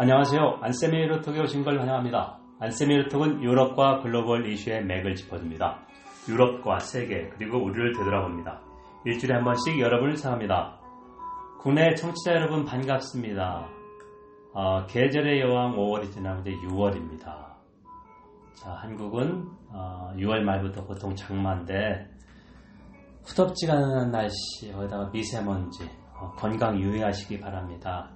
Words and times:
안녕하세요. 0.00 0.60
안세미 0.62 0.96
유로톡에 0.96 1.40
오신 1.40 1.64
걸 1.64 1.80
환영합니다. 1.80 2.38
안세미 2.60 2.94
유로톡은 2.94 3.42
유럽과 3.42 4.00
글로벌 4.00 4.46
이슈의 4.46 4.84
맥을 4.84 5.16
짚어줍니다. 5.16 5.80
유럽과 6.28 6.78
세계 6.78 7.28
그리고 7.30 7.60
우리를 7.64 7.94
되돌아봅니다. 7.94 8.60
일주일에 9.04 9.34
한 9.34 9.42
번씩 9.42 9.80
여러분을 9.80 10.16
사랑합니다. 10.16 10.78
국내 11.58 11.96
청취자 11.96 12.30
여러분 12.30 12.64
반갑습니다. 12.64 13.68
어, 14.54 14.86
계절의 14.86 15.40
여왕 15.40 15.74
5월이 15.74 16.12
지나면 16.12 16.46
이제 16.46 16.52
6월입니다. 16.68 17.24
자, 18.54 18.70
한국은 18.74 19.48
어, 19.72 20.12
6월 20.14 20.42
말부터 20.42 20.84
보통 20.84 21.12
장마인데 21.16 22.08
후덥지가 23.24 23.72
않은 23.72 24.12
날씨, 24.12 24.70
거기다가 24.72 25.10
미세먼지, 25.10 25.90
어, 26.14 26.30
건강 26.36 26.78
유의하시기 26.78 27.40
바랍니다. 27.40 28.12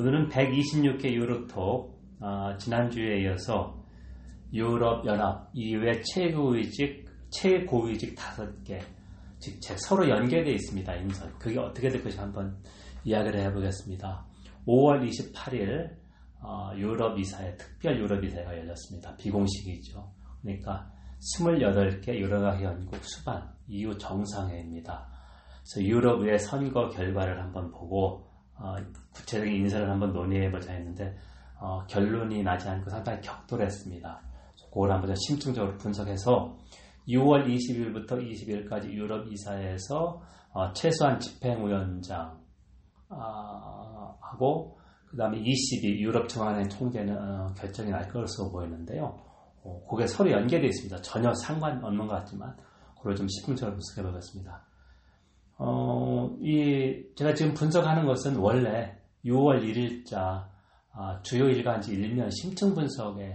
오늘은 0.00 0.28
126개 0.28 1.12
유로톡, 1.12 2.00
어, 2.20 2.56
지난주에 2.56 3.22
이어서 3.22 3.82
유럽연합 4.52 5.50
이후에 5.52 6.02
최고위직, 6.02 7.04
최고위직 7.30 8.14
5개, 8.14 8.80
즉 9.40 9.60
서로 9.80 10.08
연계되어 10.08 10.54
있습니다. 10.54 10.94
인선. 10.94 11.36
그게 11.40 11.58
어떻게 11.58 11.88
될 11.88 12.00
것인지 12.00 12.20
한번 12.20 12.56
이야기를 13.02 13.40
해보겠습니다. 13.40 14.24
5월 14.68 15.04
28일 15.04 15.96
어, 16.42 16.70
유럽 16.76 17.18
이사회, 17.18 17.56
특별 17.56 17.98
유럽 17.98 18.22
이사회가 18.22 18.56
열렸습니다. 18.56 19.16
비공식이죠. 19.16 20.12
그러니까 20.42 20.92
28개 21.36 22.14
유럽학 22.14 22.62
연국 22.62 22.94
수반 23.02 23.52
EU 23.66 23.98
정상회입니다. 23.98 25.08
그래서 25.68 25.88
유럽의 25.88 26.38
선거 26.38 26.88
결과를 26.88 27.42
한번 27.42 27.72
보고 27.72 28.27
어, 28.58 28.76
구체적인 29.14 29.54
인사를 29.54 29.88
한번 29.88 30.12
논의해보자 30.12 30.72
했는데 30.72 31.16
어, 31.60 31.84
결론이 31.86 32.42
나지 32.42 32.68
않고 32.68 32.90
상당히 32.90 33.20
격돌했습니다. 33.20 34.22
그걸 34.70 34.92
한번 34.92 35.14
심층적으로 35.14 35.76
분석해서 35.78 36.56
6월 37.08 37.46
20일부터 37.46 38.10
20일까지 38.10 38.90
유럽 38.92 39.26
이사회에서 39.26 40.20
어, 40.52 40.72
최소한 40.72 41.18
집행위원장 41.18 42.38
아, 43.08 44.14
하고 44.20 44.78
그 45.06 45.16
다음에 45.16 45.38
22 45.38 46.00
유럽 46.00 46.28
청와대 46.28 46.68
총재는 46.68 47.16
어, 47.16 47.54
결정이 47.54 47.90
날 47.90 48.08
것으로 48.08 48.50
보이는데요. 48.50 49.18
어, 49.62 49.86
그게 49.88 50.06
서로 50.06 50.30
연계되어 50.30 50.68
있습니다. 50.68 51.00
전혀 51.02 51.32
상관없는 51.34 52.06
것 52.06 52.14
같지만 52.14 52.54
그걸 52.96 53.16
좀 53.16 53.26
심층적으로 53.28 53.76
분석해 53.76 54.06
보겠습니다. 54.06 54.67
어, 55.58 56.36
이 56.40 57.04
제가 57.16 57.34
지금 57.34 57.52
분석하는 57.52 58.06
것은 58.06 58.36
원래 58.36 58.96
6월 59.24 59.62
1일자 59.62 60.46
아, 60.92 61.20
주요 61.22 61.48
일간지 61.48 61.96
1면 61.96 62.30
심층 62.30 62.74
분석에 62.74 63.34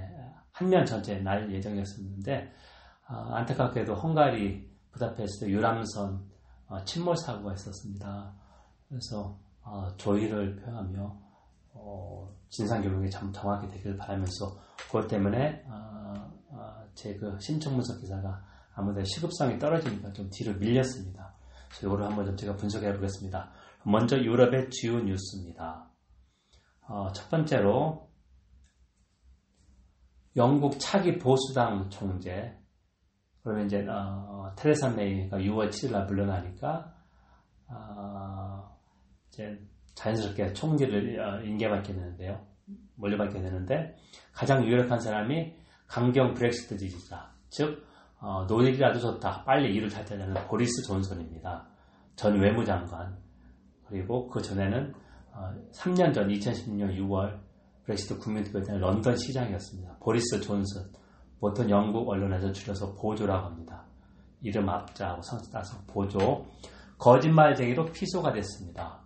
한면 0.52 0.86
전체 0.86 1.16
날 1.20 1.52
예정이었었는데 1.52 2.52
아, 3.08 3.36
안타깝게도 3.36 3.94
헝가리 3.96 4.72
부다페스트 4.94 5.50
유람선 5.50 6.24
어, 6.68 6.84
침몰 6.86 7.18
사고가 7.18 7.54
있었습니다. 7.54 8.34
그래서 8.88 9.38
어, 9.62 9.90
조의를 9.98 10.56
표하며 10.58 11.18
어, 11.74 12.34
진상규명이 12.50 13.10
정확히 13.10 13.68
되기를 13.68 13.98
바라면서 13.98 14.58
그것 14.78 15.08
때문에 15.08 15.66
어, 15.68 16.14
어, 16.52 16.84
제그 16.96 17.38
심층 17.42 17.74
분석 17.74 18.00
기사가 18.00 18.42
아무래도 18.76 19.04
시급성이 19.04 19.60
떨어지니까 19.60 20.14
좀 20.14 20.30
뒤로 20.32 20.58
밀렸습니다. 20.58 21.34
이거를 21.82 22.06
한번 22.06 22.26
좀 22.26 22.36
제가 22.36 22.56
분석해 22.56 22.94
보겠습니다. 22.94 23.52
먼저 23.84 24.18
유럽의 24.18 24.70
주요 24.70 25.00
뉴스입니다. 25.00 25.90
어, 26.88 27.12
첫 27.14 27.30
번째로 27.30 28.10
영국 30.36 30.80
차기 30.80 31.18
보수당 31.18 31.90
총재 31.90 32.58
그러면 33.44 33.66
이제 33.66 33.86
어, 33.88 34.54
테레사 34.56 34.90
메이가 34.90 35.38
6월 35.38 35.70
7일 35.70 35.92
날 35.92 36.06
물러나니까 36.06 36.94
어, 37.68 38.78
이제 39.30 39.60
자연스럽게 39.96 40.54
총리를 40.54 41.20
어, 41.20 41.42
인계받게 41.42 41.94
되는데요. 41.94 42.46
물려받게 42.96 43.42
되는데 43.42 43.96
가장 44.32 44.66
유력한 44.66 45.00
사람이 45.00 45.56
강경 45.88 46.34
브렉시트 46.34 46.78
지지자, 46.78 47.34
즉 47.50 47.86
어, 48.24 48.46
노력이라도 48.48 49.00
좋다, 49.00 49.44
빨리 49.44 49.76
일을 49.76 49.90
잘 49.90 50.06
되려는 50.06 50.34
보리스 50.48 50.82
존슨입니다. 50.84 51.68
전 52.16 52.40
외무장관 52.40 53.18
그리고 53.86 54.30
그 54.30 54.42
전에는 54.42 54.94
어, 55.34 55.54
3년 55.74 56.14
전 56.14 56.30
2016년 56.30 56.98
6월 57.00 57.38
브렉시트 57.84 58.20
국민투표에 58.20 58.78
런던 58.78 59.18
시장이었습니다. 59.18 59.98
보리스 60.00 60.40
존슨 60.40 60.84
보통 61.42 61.70
영국 61.70 62.08
언론에서 62.08 62.54
줄여서 62.54 62.94
보조라고 62.96 63.48
합니다. 63.48 63.84
이름 64.42 64.70
앞자하고 64.70 65.22
성수 65.22 65.52
따서 65.52 65.78
보조 65.86 66.46
거짓말쟁이로 67.00 67.92
피소가 67.92 68.32
됐습니다. 68.32 69.02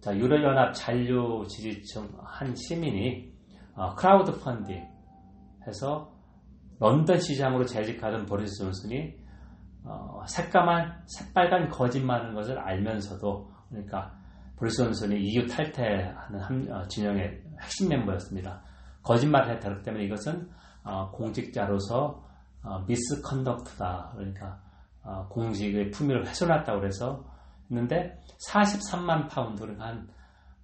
자, 0.00 0.16
유럽연합 0.16 0.74
잔류 0.74 1.46
지지층 1.48 2.08
한 2.24 2.56
시민이 2.56 3.32
어, 3.76 3.94
크라우드 3.94 4.36
펀딩 4.40 4.84
해서 5.64 6.17
런던 6.78 7.18
시장으로 7.20 7.64
재직하던 7.64 8.26
보리스 8.26 8.58
존슨이 8.58 9.14
어, 9.84 10.22
새까만 10.26 11.02
새빨간 11.06 11.68
거짓말하는 11.68 12.34
것을 12.34 12.58
알면서도 12.58 13.50
그러니까 13.68 14.14
보리스 14.56 14.82
존슨이 14.84 15.16
EU 15.16 15.46
탈퇴하는 15.46 16.40
한, 16.40 16.68
어, 16.70 16.86
진영의 16.88 17.42
핵심 17.60 17.88
멤버였습니다. 17.88 18.62
거짓말을 19.02 19.54
했다. 19.54 19.68
그렇기 19.68 19.84
때문에 19.84 20.04
이것은 20.04 20.48
어, 20.84 21.10
공직자로서 21.10 22.24
어, 22.64 22.78
misconduct다. 22.86 24.12
그러니까 24.14 24.60
어, 25.02 25.26
공직의 25.28 25.90
품위를 25.90 26.26
훼손했다고 26.26 26.80
그래서 26.80 27.24
했는데 27.70 28.18
43만 28.48 29.28
파운드 29.28 29.62
를 29.64 29.80
한 29.80 30.08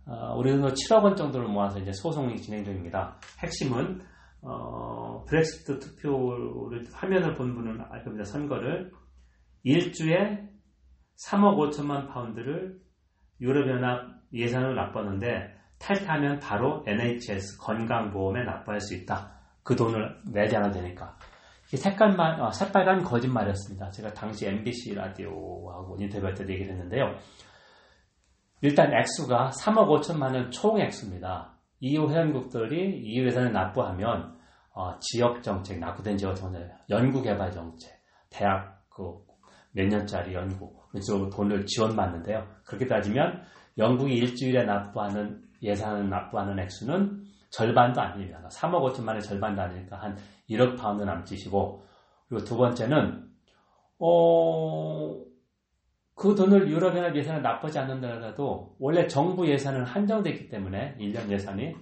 어, 0.07 0.35
우리 0.37 0.51
돈 0.51 0.71
7억 0.71 1.03
원 1.03 1.17
정도를 1.17 1.49
모아서 1.49 1.79
이제 1.79 1.91
소송이 1.93 2.37
진행 2.37 2.63
중입니다. 2.65 3.17
핵심은 3.43 4.03
어, 4.45 5.25
브렉시트 5.27 5.79
투표를 5.79 6.85
화면을 6.93 7.35
본 7.35 7.55
분은 7.55 7.81
알 7.91 8.05
겁니다. 8.05 8.25
선거를 8.25 8.93
일주에 9.63 10.49
3억 11.27 11.57
5천만 11.57 12.09
파운드를 12.09 12.79
유럽연합 13.41 14.23
예산을 14.33 14.75
납부하는데 14.75 15.55
탈퇴하면 15.79 16.41
바로 16.41 16.85
NHS 16.87 17.59
건강보험에 17.59 18.45
납부할 18.45 18.81
수 18.81 18.95
있다. 18.95 19.33
그 19.63 19.75
돈을 19.77 20.21
내지 20.31 20.57
않아도 20.57 20.81
되니까. 20.81 21.17
색깔만, 21.67 22.41
어, 22.41 22.51
새빨간 22.51 23.03
거짓말이었습니다. 23.03 23.91
제가 23.91 24.13
당시 24.13 24.47
MBC 24.47 24.95
라디오하고 24.95 25.97
인터뷰할 25.99 26.35
때 26.35 26.45
얘기를 26.45 26.73
했는데요. 26.73 27.17
일단 28.61 28.93
액수가 28.93 29.51
3억 29.51 29.89
5천만 29.89 30.35
원 30.35 30.51
총 30.51 30.79
액수입니다. 30.81 31.55
EU 31.81 32.09
회원국들이 32.09 33.01
EU 33.01 33.27
예산을 33.27 33.53
납부하면 33.53 34.34
어, 34.75 34.99
지역 34.99 35.43
정책, 35.43 35.79
납부된 35.79 36.17
지역 36.17 36.35
정책, 36.35 36.71
연구 36.91 37.23
개발 37.23 37.51
정책, 37.51 38.01
대학 38.29 38.83
그 38.91 39.25
몇 39.75 39.89
년짜리 39.89 40.35
연구, 40.35 40.73
그쪽으로 40.91 41.31
돈을 41.31 41.67
지원받는데요. 41.67 42.47
그렇게 42.65 42.87
따지면 42.87 43.43
영국이 43.77 44.15
일주일에 44.15 44.65
납부하는 44.65 45.43
예산을 45.63 46.09
납부하는 46.09 46.59
액수는 46.61 47.25
절반도 47.51 48.01
아닙니다. 48.01 48.41
3억 48.53 48.93
5천만 48.93 49.09
원의 49.09 49.23
절반도 49.23 49.63
아니니까 49.63 49.97
한 49.97 50.17
1억 50.49 50.79
파운드 50.79 51.03
남짓이고 51.03 51.85
그리고 52.29 52.45
두 52.45 52.57
번째는 52.57 53.29
어, 53.99 55.17
그 56.15 56.35
돈을 56.37 56.71
유럽연합 56.71 57.17
예산을 57.17 57.43
납부하지 57.43 57.81
않는다라도 57.81 58.77
원래 58.79 59.09
정부 59.09 59.49
예산은 59.49 59.85
한정되어 59.85 60.33
있기 60.33 60.49
때문에 60.49 60.97
1년 61.01 61.29
예산이 61.31 61.75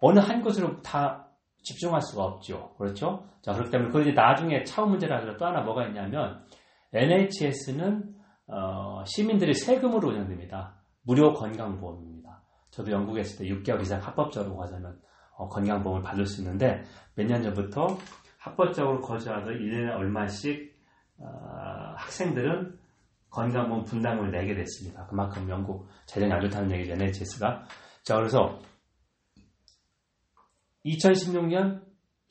어느 0.00 0.20
한 0.20 0.40
곳으로 0.40 0.80
다 0.82 1.23
집중할 1.64 2.00
수가 2.02 2.24
없죠. 2.24 2.74
그렇죠? 2.78 3.26
자, 3.42 3.52
그렇기 3.52 3.70
때문에 3.70 3.90
그 3.90 4.00
이제 4.02 4.12
나중에 4.12 4.62
차후 4.64 4.88
문제라서 4.88 5.36
또 5.36 5.46
하나 5.46 5.62
뭐가 5.62 5.86
있냐면 5.88 6.44
NHS는 6.92 8.14
어, 8.46 9.02
시민들이 9.06 9.54
세금으로 9.54 10.08
운영됩니다. 10.08 10.74
무료 11.02 11.32
건강보험입니다. 11.32 12.42
저도 12.70 12.90
영국에 12.92 13.20
있을 13.22 13.38
때 13.46 13.54
6개월 13.54 13.80
이상 13.82 14.00
합법적으로 14.00 14.56
가자면 14.56 14.98
어, 15.36 15.48
건강보험을 15.48 16.02
받을 16.02 16.26
수 16.26 16.40
있는데 16.42 16.82
몇 17.16 17.26
년 17.26 17.42
전부터 17.42 17.96
합법적으로 18.38 19.00
거주하던 19.00 19.54
1년에 19.54 19.96
얼마씩 19.96 20.74
어, 21.18 21.26
학생들은 21.96 22.78
건강보험 23.30 23.84
분담을 23.84 24.30
내게 24.30 24.54
됐습니다. 24.54 25.06
그만큼 25.06 25.48
영국 25.48 25.88
재정이 26.06 26.32
안 26.32 26.40
좋다는 26.40 26.70
얘기죠. 26.72 26.92
NHS가. 26.92 27.64
자, 28.04 28.16
그래서 28.16 28.58
2016년 30.84 31.82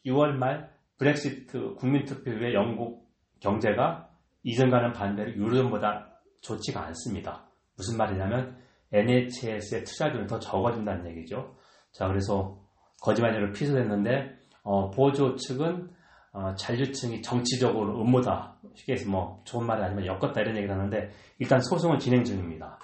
6월 0.05 0.33
말 0.33 0.71
브렉시트 0.97 1.75
국민투표 1.75 2.31
후에 2.31 2.53
영국 2.53 3.09
경제가 3.39 4.09
이전과는 4.43 4.93
반대로 4.93 5.33
유로존보다 5.33 6.19
좋지가 6.41 6.85
않습니다. 6.87 7.49
무슨 7.75 7.97
말이냐면 7.97 8.57
NHS의 8.91 9.83
투자금이 9.85 10.27
더 10.27 10.39
적어진다는 10.39 11.09
얘기죠. 11.11 11.55
자, 11.91 12.07
그래서 12.07 12.59
거짓말로 13.01 13.51
피소됐는데 13.51 14.37
어, 14.63 14.91
보조 14.91 15.35
측은 15.35 15.89
어, 16.33 16.55
잔류층이 16.55 17.21
정치적으로 17.21 18.01
음모다. 18.01 18.57
쉽게 18.75 18.93
해서 18.93 19.09
뭐 19.09 19.41
좋은 19.45 19.65
말이 19.65 19.83
아니면 19.83 20.05
엮었다 20.05 20.41
이런 20.41 20.55
얘기를 20.57 20.73
하는데 20.73 21.11
일단 21.39 21.59
소송은 21.59 21.99
진행 21.99 22.23
중입니다. 22.23 22.79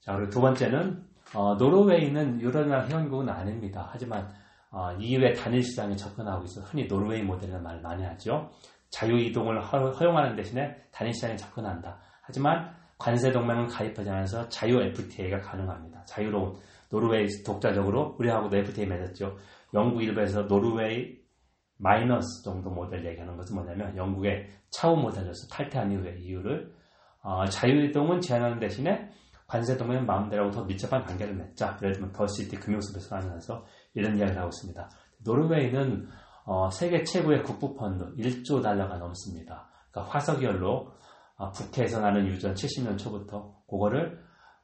자, 0.00 0.14
그리고 0.14 0.30
두 0.30 0.40
번째는 0.40 1.13
어, 1.34 1.54
노르웨이는 1.56 2.40
유럽이나 2.40 2.86
회원국은 2.86 3.28
아닙니다. 3.28 3.88
하지만 3.90 4.28
어, 4.70 4.92
EU의 4.98 5.34
단일 5.34 5.62
시장에 5.62 5.94
접근하고 5.94 6.44
있어 6.44 6.60
흔히 6.62 6.86
노르웨이 6.86 7.22
모델이라는 7.22 7.62
말을 7.62 7.80
많이 7.80 8.04
하죠. 8.04 8.50
자유 8.90 9.18
이동을 9.18 9.60
허용하는 9.62 10.36
대신에 10.36 10.76
단일 10.92 11.12
시장에 11.12 11.36
접근한다. 11.36 11.98
하지만 12.22 12.72
관세 12.98 13.32
동맹은 13.32 13.66
가입하지 13.66 14.08
않아서 14.08 14.48
자유 14.48 14.80
FTA가 14.80 15.40
가능합니다. 15.40 16.04
자유로운 16.04 16.54
노르웨이 16.90 17.26
독자적으로 17.44 18.16
우리하고도 18.18 18.56
FTA 18.56 18.86
맺었죠. 18.86 19.36
영국 19.74 20.02
일부에서 20.02 20.46
노르웨이 20.46 21.18
마이너스 21.76 22.44
정도 22.44 22.70
모델 22.70 23.04
얘기하는 23.04 23.36
것은 23.36 23.56
뭐냐면 23.56 23.96
영국의 23.96 24.48
차후 24.70 24.96
모델에서 24.96 25.48
탈퇴한 25.50 25.90
이후의 25.90 26.20
이유를 26.22 26.72
어, 27.22 27.44
자유이동은 27.46 28.20
제한하는 28.20 28.60
대신에 28.60 29.10
관세 29.46 29.76
동맹은 29.76 30.06
마음대로 30.06 30.50
더 30.50 30.64
밀접한 30.64 31.04
관계를 31.04 31.34
맺자. 31.34 31.78
예를 31.82 31.94
들면 31.94 32.12
더시티 32.12 32.56
금융수에서 32.56 33.16
하면서 33.16 33.64
이런 33.94 34.16
이야기를 34.16 34.38
하고 34.38 34.48
있습니다. 34.48 34.88
노르웨이는 35.24 36.08
어, 36.46 36.70
세계 36.70 37.04
최고의 37.04 37.42
국부 37.42 37.74
펀드 37.74 38.14
1조 38.16 38.62
달러가 38.62 38.98
넘습니다. 38.98 39.68
그러니까 39.90 40.12
화석연로 40.12 40.92
어, 41.36 41.50
북해에서 41.50 42.00
나는 42.00 42.26
유전 42.26 42.54
70년 42.54 42.98
초부터 42.98 43.54
그거를 43.68 44.22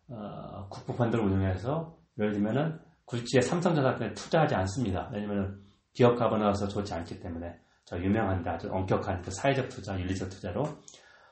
어, 0.08 0.68
국부 0.68 0.94
펀드를 0.94 1.24
운영해서 1.24 1.96
예를 2.18 2.32
들면은 2.32 2.78
굴지의 3.06 3.42
삼성전자에 3.42 4.14
투자하지 4.14 4.54
않습니다. 4.54 5.10
왜냐면은 5.12 5.60
기업 5.92 6.16
가버너서 6.16 6.68
좋지 6.68 6.94
않기 6.94 7.20
때문에 7.20 7.58
저 7.84 7.98
유명한데 7.98 8.50
아주 8.50 8.68
엄격한 8.70 9.22
그 9.22 9.30
사회적 9.30 9.68
투자, 9.68 9.98
윤리적 9.98 10.30
투자로 10.30 10.64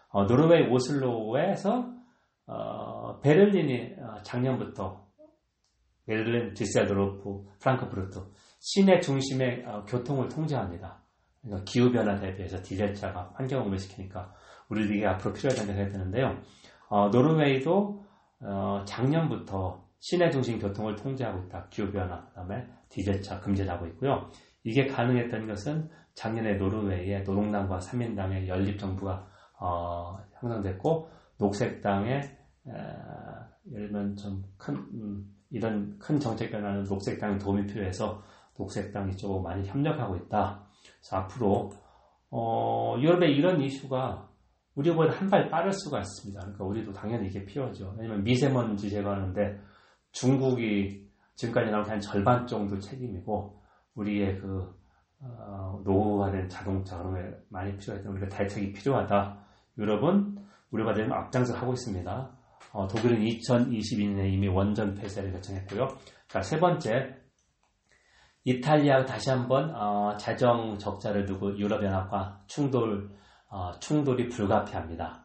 어, 0.09 0.25
노르웨이 0.25 0.67
오슬로에서 0.69 1.98
어, 2.49 3.21
베를린이 3.21 3.95
어, 4.00 4.23
작년부터 4.23 5.06
베를린, 6.06 6.55
뒤셀도르프, 6.55 7.44
프랑크푸르트 7.61 8.21
시내 8.59 9.00
중심의 9.00 9.65
어, 9.67 9.85
교통을 9.85 10.29
통제합니다. 10.29 11.03
그러니까 11.43 11.65
기후변화 11.65 12.19
대비해서 12.19 12.61
디젤차가 12.62 13.33
환경 13.35 13.61
오염을 13.61 13.79
시키니까 13.79 14.35
우리들이 14.71 15.06
앞으로 15.06 15.35
필요하다는 15.35 15.75
해야 15.75 15.89
되는데요. 15.91 16.41
어, 16.89 17.09
노르웨이도 17.11 18.05
어, 18.41 18.85
작년부터 18.87 19.85
시내 20.00 20.31
중심 20.31 20.59
교통을 20.59 20.97
통제하고 20.97 21.45
있다. 21.45 21.69
기후변화, 21.69 22.29
그 22.29 22.35
다음에 22.35 22.67
디젤차 22.89 23.41
금지를 23.41 23.71
하고 23.71 23.87
있고요. 23.89 24.31
이게 24.65 24.87
가능했던 24.87 25.47
것은 25.47 25.91
작년에 26.15 26.55
노르웨이의 26.55 27.25
노동당과 27.25 27.81
사민당의 27.81 28.49
연립정부가 28.49 29.27
어, 29.61 30.19
형성됐고 30.41 31.11
녹색당의 31.39 32.38
에, 32.69 33.73
예를 33.73 33.88
들면 33.88 34.17
좀큰 34.17 34.75
음, 34.76 35.35
이런 35.50 35.99
큰 35.99 36.19
정책 36.20 36.50
변화는 36.50 36.85
녹색당의 36.85 37.38
도움이 37.38 37.67
필요해서 37.67 38.23
녹색당 38.59 39.11
이쪽으로 39.11 39.41
많이 39.43 39.67
협력하고 39.67 40.17
있다. 40.17 40.62
그래서 41.00 41.17
앞으로 41.17 41.73
어, 42.31 42.97
유럽의 43.00 43.35
이런 43.37 43.61
이슈가 43.61 44.29
우리보다 44.75 45.12
한 45.12 45.29
발 45.31 45.49
빠를 45.50 45.73
수가 45.73 46.00
있습니다. 46.00 46.41
그러니까 46.41 46.65
우리도 46.65 46.93
당연히 46.93 47.29
이게 47.29 47.44
필요하죠. 47.44 47.94
왜냐면 47.99 48.23
미세먼지 48.23 48.91
제거하는데 48.91 49.61
중국이 50.12 51.09
지금까지 51.35 51.71
나온 51.71 51.88
한 51.88 52.00
절반 52.00 52.47
정도 52.47 52.79
책임이고 52.79 53.61
우리의 53.94 54.38
그 54.38 54.76
어, 55.21 55.81
노후화된 55.85 56.49
자동차 56.49 56.99
그런 56.99 57.14
게 57.14 57.37
많이 57.49 57.76
필요해서 57.76 58.09
우리가 58.11 58.29
대책이 58.29 58.73
필요하다. 58.73 59.38
유럽은 59.79 60.38
우리가 60.71 60.94
되면 60.94 61.12
앞장서 61.12 61.56
하고 61.56 61.73
있습니다. 61.73 62.38
어, 62.78 62.86
독일은 62.86 63.19
2022년에 63.25 64.32
이미 64.32 64.46
원전 64.46 64.94
폐쇄를 64.94 65.32
결정했고요. 65.32 65.88
자, 66.28 66.40
세 66.42 66.60
번째, 66.60 67.16
이탈리아가 68.44 69.04
다시 69.04 69.30
한번 69.30 69.75
어, 69.75 70.16
재정 70.16 70.78
적자를 70.78 71.26
두고 71.26 71.58
유럽연합과 71.58 72.44
충돌 72.46 73.10
어, 73.48 73.72
충돌이 73.80 74.28
불가피합니다. 74.28 75.25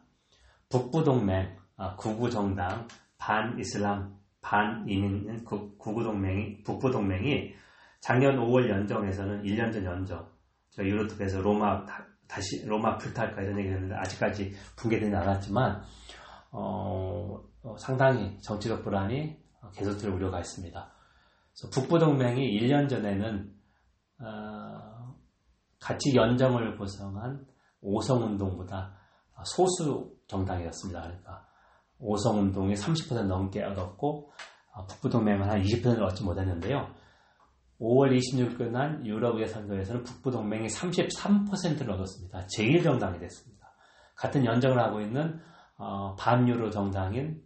북부동맹, 0.68 1.56
어, 1.76 1.94
구구정당, 1.94 2.88
반이슬람, 3.18 4.16
반이민 4.40 5.44
구구동맹이 5.44 6.64
북부동맹이 6.64 7.54
작년 8.00 8.36
5월 8.36 8.68
연정에서는 8.68 9.44
1년 9.44 9.72
전 9.72 9.84
연정, 9.84 10.28
저 10.70 10.82
유로톡에서 10.82 11.40
로마 11.40 11.86
다 11.86 12.40
시 12.40 12.64
로마 12.66 12.96
불탈까 12.98 13.42
이런 13.42 13.58
얘기 13.58 13.68
했는데 13.68 13.94
아직까지 13.94 14.52
붕괴되지 14.76 15.14
않았지만 15.14 15.82
어, 16.56 17.42
어, 17.62 17.76
상당히 17.78 18.38
정치적 18.40 18.84
불안이 18.84 19.36
계속될 19.74 20.10
우려가 20.10 20.38
있습니다. 20.38 20.92
북부동맹이 21.72 22.60
1년 22.60 22.88
전에는 22.88 23.52
어, 24.20 25.14
같이 25.80 26.14
연정을 26.14 26.78
구성한 26.78 27.44
오성운동보다 27.80 28.96
소수 29.44 30.14
정당이었습니다. 30.28 31.02
그러니까 31.02 31.46
오성운동이 31.98 32.74
30% 32.74 33.26
넘게 33.26 33.64
얻었고 33.64 34.30
어, 34.74 34.86
북부동맹은 34.86 35.50
한 35.50 35.60
20%를 35.60 36.04
얻지 36.04 36.22
못했는데요. 36.22 36.88
5월 37.80 38.16
26일 38.16 38.56
끝난 38.56 39.04
유럽의 39.04 39.48
선거에서는 39.48 40.04
북부동맹이 40.04 40.68
33%를 40.68 41.90
얻었습니다. 41.90 42.46
제1정당이 42.46 43.18
됐습니다. 43.18 43.72
같은 44.14 44.44
연정을 44.44 44.78
하고 44.78 45.00
있는 45.00 45.40
어, 45.86 46.16
반유로 46.18 46.70
정당인 46.70 47.42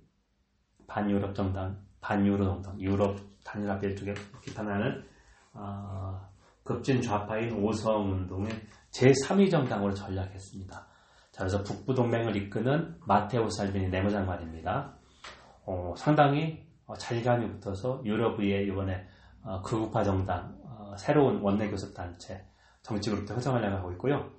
반유럽 0.87 1.35
정당, 1.35 1.77
반유로 2.01 2.45
정당, 2.45 2.81
유럽 2.81 3.19
단일화비를 3.45 3.97
쪽에 3.97 4.15
비판하는 4.41 5.05
어, 5.53 6.21
급진 6.63 7.03
좌파인 7.03 7.53
오성운동의 7.53 8.53
제3위 8.93 9.51
정당으로 9.51 9.93
전략했습니다. 9.93 10.87
자, 11.33 11.39
그래서 11.39 11.65
북부동맹을 11.65 12.37
이끄는 12.37 12.97
마테오 13.07 13.51
살빈이 13.51 13.89
내무장관입니다. 13.89 14.95
어, 15.67 15.95
상당히 15.97 16.65
어, 16.87 16.95
자감이 16.95 17.51
붙어서 17.51 18.03
유럽의 18.05 18.67
이번에 18.69 19.05
어, 19.43 19.61
극우파 19.63 20.05
정당, 20.05 20.57
어, 20.63 20.95
새로운 20.97 21.41
원내교섭단체, 21.41 22.47
정치그룹도 22.83 23.35
형성하려고 23.35 23.77
하고 23.79 23.93
있고요. 23.93 24.38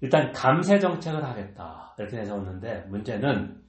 일단 0.00 0.32
감세 0.32 0.78
정책을 0.78 1.22
하겠다 1.22 1.94
이렇게 1.98 2.16
내세웠는데 2.16 2.86
문제는 2.88 3.60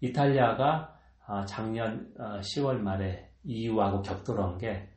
이탈리아가 0.00 0.94
아, 1.26 1.44
작년 1.44 2.12
10월 2.16 2.80
어, 2.80 2.82
말에 2.82 3.30
EU하고 3.44 4.02
격돌한 4.02 4.58
게 4.58 4.88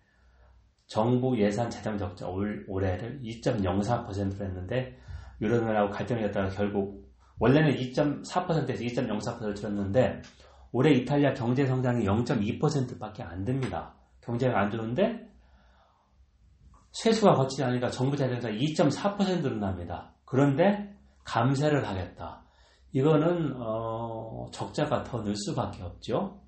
정부 0.87 1.37
예산 1.39 1.69
재정 1.69 1.97
적자 1.97 2.27
올, 2.27 2.65
올해를 2.67 3.21
2.04%로 3.21 4.45
했는데 4.45 4.97
유럽연합하고 5.41 5.91
갈등이 5.91 6.21
됐다가 6.21 6.49
결국 6.49 7.09
원래는 7.39 7.71
2.4%에서 7.71 8.83
2.04%를 8.83 9.55
줄였는데 9.55 10.21
올해 10.71 10.91
이탈리아 10.91 11.33
경제 11.33 11.65
성장이 11.65 12.05
0.2%밖에 12.05 13.23
안 13.23 13.43
됩니다. 13.43 13.93
경제가 14.21 14.59
안 14.59 14.71
좋은데 14.71 15.27
세수가 16.91 17.33
거치지 17.33 17.63
않으니까 17.63 17.89
정부 17.89 18.15
재정자 18.15 18.49
2.4% 18.49 19.41
늘어납니다. 19.41 20.13
그런데 20.31 20.95
감세를 21.25 21.85
하겠다. 21.85 22.41
이거는 22.93 23.53
어, 23.57 24.47
적자가 24.53 25.03
더 25.03 25.23
늘 25.23 25.35
수밖에 25.35 25.83
없죠. 25.83 26.41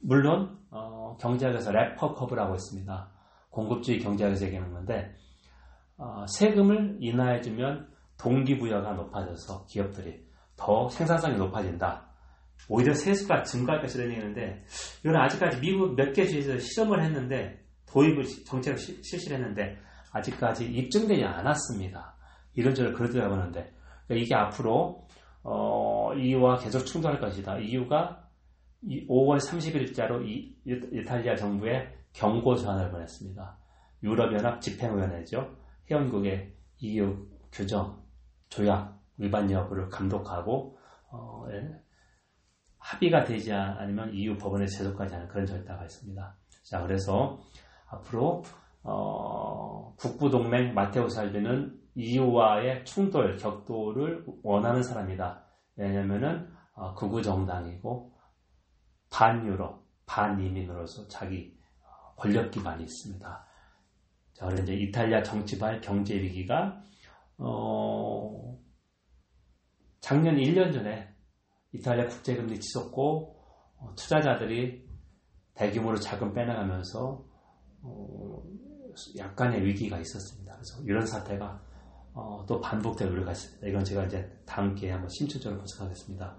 물론 0.00 0.58
어, 0.70 1.16
경제학에서 1.18 1.72
래퍼 1.72 2.12
커브라고 2.14 2.54
있습니다. 2.54 3.10
공급주의 3.48 3.98
경제학에서 4.00 4.44
얘기하는 4.46 4.70
건데 4.74 5.16
어, 5.96 6.26
세금을 6.28 6.98
인하해주면 7.00 7.88
동기부여가 8.18 8.92
높아져서 8.92 9.64
기업들이 9.64 10.26
더 10.54 10.90
생산성이 10.90 11.36
높아진다. 11.38 12.06
오히려 12.68 12.92
세수가 12.92 13.44
증가할 13.44 13.80
것이라는 13.80 14.12
얘기인데 14.12 14.62
이건 15.00 15.16
아직까지 15.16 15.60
미국 15.60 15.94
몇 15.96 16.12
개 16.12 16.26
주에서 16.26 16.58
실험을 16.58 17.02
했는데 17.02 17.64
도입을 17.86 18.24
정책을 18.44 18.76
실시를 18.76 19.38
했는데 19.38 19.78
아직까지 20.12 20.66
입증되지 20.70 21.24
않았습니다. 21.24 22.17
이런저런 22.58 22.92
그러더라고 22.92 23.36
하는데 23.36 23.72
그러니까 24.06 24.24
이게 24.24 24.34
앞으로 24.34 25.06
어, 25.44 26.12
EU와 26.14 26.58
계속 26.58 26.84
충돌할 26.84 27.20
것이다. 27.20 27.58
EU가 27.58 28.28
5월 28.84 29.38
30일자로 29.38 30.26
이, 30.26 30.56
이탈리아 30.64 31.36
정부에 31.36 31.94
경고 32.12 32.56
전환을 32.56 32.90
보냈습니다. 32.90 33.58
유럽연합 34.02 34.60
집행위원회죠. 34.60 35.56
회원국의 35.88 36.52
EU 36.80 37.28
규정, 37.52 38.02
조약 38.48 39.00
위반 39.16 39.48
여부를 39.50 39.88
감독하고 39.88 40.76
어, 41.10 41.46
예. 41.52 41.80
합의가 42.78 43.24
되지 43.24 43.52
않으면 43.52 44.12
EU 44.14 44.36
법원에 44.36 44.66
제소까지 44.66 45.14
하는 45.14 45.28
그런 45.28 45.46
절차가 45.46 45.84
있습니다. 45.84 46.36
자, 46.64 46.82
그래서 46.82 47.40
앞으로 47.86 48.42
어, 48.82 49.94
북부동맹 49.96 50.74
마테오 50.74 51.08
살비는 51.08 51.87
EU와의 51.98 52.84
충돌, 52.84 53.36
격돌을 53.36 54.24
원하는 54.44 54.84
사람이다. 54.84 55.44
왜냐면은 55.74 56.48
어, 56.74 56.94
극우 56.94 57.22
정당이고 57.22 58.12
반유럽, 59.10 59.84
반이민으로서 60.06 61.08
자기 61.08 61.58
어, 61.82 62.14
권력 62.14 62.52
기반이 62.52 62.84
있습니다. 62.84 63.46
자, 64.32 64.46
그래서 64.46 64.62
이제 64.62 64.74
이탈리아 64.74 65.24
정치발 65.24 65.80
경제 65.80 66.14
위기가 66.14 66.80
어, 67.36 68.56
작년 70.00 70.36
1년 70.36 70.72
전에 70.72 71.12
이탈리아 71.72 72.06
국제금리 72.06 72.60
치솟고 72.60 73.36
어, 73.78 73.94
투자자들이 73.96 74.86
대규모로 75.54 75.98
자금 75.98 76.32
빼나가면서 76.32 77.24
어, 77.82 78.42
약간의 79.16 79.64
위기가 79.64 79.98
있었습니다. 79.98 80.52
그래서 80.52 80.82
이런 80.84 81.04
사태가 81.04 81.67
어, 82.18 82.44
또 82.48 82.60
반복될 82.60 83.08
우려가 83.08 83.30
있습니다. 83.30 83.68
이건 83.68 83.84
제가 83.84 84.04
이제 84.06 84.28
다음 84.44 84.74
기회에 84.74 84.92
한번 84.92 85.08
심층적으로 85.08 85.60
분석하겠습니다. 85.60 86.36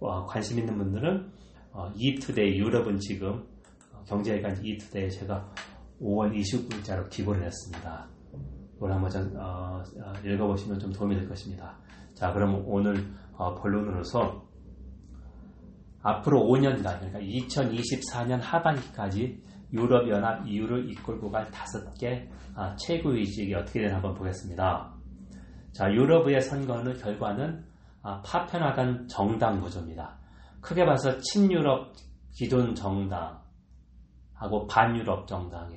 어, 0.00 0.26
관심 0.26 0.58
있는 0.58 0.76
분들은 0.76 1.32
어, 1.72 1.88
이투데이 1.94 2.58
유럽은 2.58 2.98
지금 2.98 3.46
어, 3.92 4.02
경제일간 4.08 4.64
이투데이에 4.64 5.08
제가 5.08 5.48
5월 6.02 6.34
29일자로 6.34 7.08
기고를 7.10 7.44
했습니다. 7.44 8.08
이걸 8.76 8.92
한번 8.92 9.08
좀, 9.08 9.32
어, 9.36 9.80
어, 10.02 10.12
읽어보시면 10.24 10.80
좀 10.80 10.92
도움이 10.92 11.14
될 11.14 11.28
것입니다. 11.28 11.78
자, 12.14 12.32
그럼 12.32 12.64
오늘 12.66 12.96
어, 13.34 13.54
본론으로서 13.54 14.44
앞으로 16.02 16.40
5년 16.40 16.76
뒤 16.78 16.82
그러니까 16.82 17.20
2024년 17.20 18.40
하반기까지 18.40 19.40
유럽연합 19.72 20.48
이유를 20.48 20.90
이끌고 20.90 21.30
갈 21.30 21.48
다섯 21.52 21.94
개 21.94 22.28
아, 22.56 22.74
최고의식이 22.74 23.54
어떻게 23.54 23.82
되나 23.82 23.96
한번 23.96 24.14
보겠습니다. 24.14 24.99
자, 25.72 25.90
유럽의 25.90 26.40
선거는 26.40 26.98
결과는 26.98 27.64
아, 28.02 28.22
파편화된 28.22 29.08
정당 29.08 29.60
구조입니다. 29.60 30.18
크게 30.60 30.84
봐서 30.84 31.18
친유럽 31.18 31.92
기존 32.32 32.74
정당하고 32.74 33.40
반유럽 34.68 35.26
정당이 35.26 35.76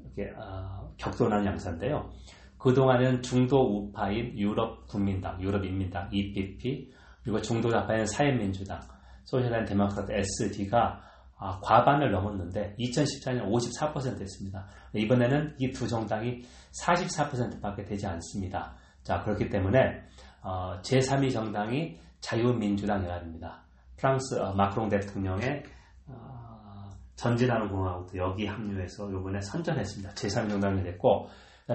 이렇게 0.00 0.32
어, 0.36 0.92
격돌하는 0.96 1.46
양상인데요. 1.46 2.10
그동안은 2.58 3.22
중도 3.22 3.60
우파인 3.60 4.38
유럽 4.38 4.86
국민당, 4.86 5.40
유럽 5.40 5.64
인민당, 5.64 6.08
EPP, 6.12 6.92
그리고 7.22 7.40
중도 7.40 7.70
좌파인 7.70 8.06
사회민주당, 8.06 8.80
소셜한 9.24 9.64
데모크라트 9.64 10.12
SD가 10.12 11.00
아, 11.38 11.58
과반을 11.60 12.12
넘었는데 12.12 12.76
2014년 12.78 13.50
54%였습니다. 13.50 14.66
이번에는 14.94 15.56
이 15.58 15.72
두 15.72 15.88
정당이 15.88 16.42
44%밖에 16.84 17.84
되지 17.84 18.06
않습니다. 18.06 18.76
자 19.02 19.22
그렇기 19.22 19.48
때문에 19.48 20.02
어, 20.42 20.80
제3위 20.82 21.32
정당이 21.32 21.98
자유민주당 22.20 23.04
연합입니다. 23.04 23.64
프랑스 23.96 24.40
어, 24.40 24.54
마크롱 24.54 24.88
대통령의 24.88 25.64
어, 26.06 26.90
전진하는 27.16 27.68
공화국도 27.68 28.18
여기 28.18 28.46
합류해서 28.46 29.10
이번에 29.10 29.40
선전했습니다. 29.40 30.14
제3위 30.14 30.50
정당이 30.50 30.82
됐고 30.82 31.28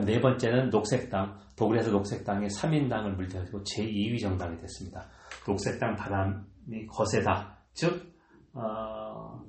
네 0.06 0.20
번째는 0.20 0.70
녹색당, 0.70 1.38
독일에서 1.56 1.92
녹색당이 1.92 2.48
3인당을 2.48 3.16
물리치고 3.16 3.64
제2위 3.64 4.20
정당이 4.20 4.58
됐습니다. 4.58 5.08
녹색당 5.48 5.96
바람이 5.96 6.88
거세다. 6.90 7.58
즉 7.74 8.14
어, 8.54 9.42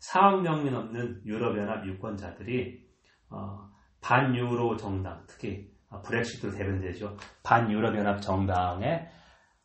4억 0.00 0.40
명이 0.42 0.70
넘는 0.70 1.22
유럽연합 1.24 1.86
유권자들이 1.86 2.82
어, 3.30 3.68
반유로 4.00 4.76
정당, 4.76 5.24
특히 5.26 5.73
브렉시트로 6.02 6.52
대변되죠. 6.52 7.16
반유럽연합 7.42 8.20
정당에 8.22 9.08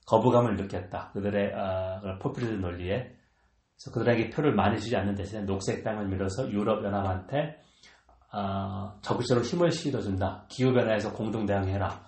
거부감을 0.05 0.55
느꼈다. 0.55 1.11
그들의 1.13 1.53
어, 1.53 2.19
포퓰리즘 2.19 2.61
논리에 2.61 3.15
그래서 3.75 3.91
그들에게 3.93 4.29
표를 4.31 4.53
많이 4.53 4.79
주지 4.79 4.95
않는 4.97 5.15
대신에 5.15 5.43
녹색당을 5.43 6.07
밀어서 6.07 6.49
유럽연합한테 6.51 7.61
어, 8.33 8.99
적극적으로 9.01 9.45
힘을 9.45 9.71
실어준다. 9.71 10.45
기후변화에서 10.49 11.13
공동 11.13 11.45
대응해라. 11.45 12.03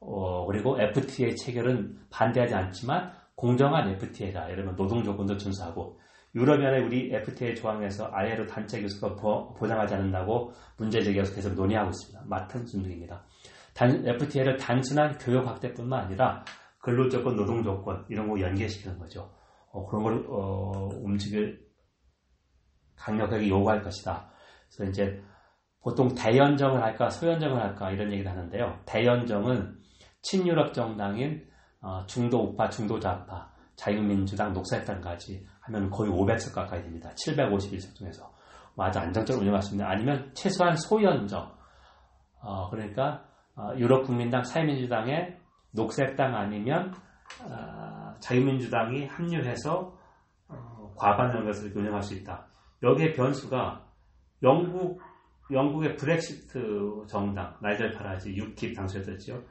어, 0.00 0.46
그리고 0.46 0.80
FTA 0.80 1.36
체결은 1.36 1.98
반대하지 2.10 2.54
않지만 2.54 3.12
공정한 3.34 3.88
FTA다. 3.88 4.48
이러면 4.48 4.76
노동 4.76 5.02
조건도 5.02 5.36
준수하고 5.36 6.00
유럽연합 6.34 6.84
우리 6.86 7.14
FTA 7.14 7.54
조항에서 7.54 8.08
아예로 8.12 8.46
단체 8.46 8.80
교수가 8.80 9.16
보장하지 9.58 9.94
않는다고 9.94 10.52
문제 10.78 11.02
제기해서 11.02 11.34
계속 11.34 11.54
논의하고 11.54 11.90
있습니다. 11.90 12.24
맡은 12.26 12.64
중입니다. 12.64 13.24
FTA를 13.74 14.56
단순한 14.56 15.18
교육 15.18 15.46
확대뿐만 15.46 16.04
아니라 16.04 16.44
근로 16.78 17.08
조건, 17.08 17.36
노동 17.36 17.62
조건 17.62 18.04
이런 18.08 18.28
거 18.28 18.40
연계시키는 18.40 18.98
거죠. 18.98 19.32
어, 19.70 19.86
그런 19.86 20.02
걸 20.02 20.26
어, 20.28 20.88
움직일 21.02 21.66
강력하게 22.96 23.48
요구할 23.48 23.82
것이다. 23.82 24.30
그래서 24.68 24.90
이제 24.90 25.22
보통 25.80 26.14
대연정을 26.14 26.82
할까 26.82 27.10
소연정을 27.10 27.60
할까 27.60 27.90
이런 27.90 28.12
얘기를 28.12 28.30
하는데요. 28.30 28.80
대연정은 28.84 29.76
친유럽 30.22 30.72
정당인 30.72 31.44
어, 31.80 32.04
중도 32.06 32.42
우파, 32.42 32.68
중도 32.68 33.00
좌파, 33.00 33.50
자유민주당, 33.74 34.52
녹색당까지 34.52 35.44
하면 35.60 35.90
거의 35.90 36.10
500석 36.10 36.54
가까이 36.54 36.82
됩니다. 36.82 37.10
751석 37.14 37.94
중에서 37.96 38.32
뭐 38.74 38.86
아주 38.86 39.00
안정적으로 39.00 39.42
운영할 39.42 39.62
수 39.62 39.74
있는 39.74 39.86
아니면 39.86 40.30
최소한 40.34 40.76
소연정 40.76 41.52
어, 42.40 42.70
그러니까 42.70 43.24
어, 43.24 43.31
유럽 43.76 44.04
국민당, 44.04 44.42
사회민주당의 44.42 45.36
녹색당 45.72 46.34
아니면 46.34 46.94
어, 47.44 48.14
자유민주당이 48.20 49.06
합류해서 49.06 49.96
어, 50.48 50.94
과반을 50.96 51.44
것을 51.44 51.76
운영할 51.76 52.02
수 52.02 52.14
있다. 52.14 52.46
여기에 52.82 53.12
변수가 53.12 53.84
영국 54.42 55.00
영국의 55.50 55.96
브렉시트 55.96 57.04
정당 57.08 57.54
나이절 57.60 57.92
파라지 57.92 58.34
6킵 58.34 58.74
당선됐죠. 58.74 59.42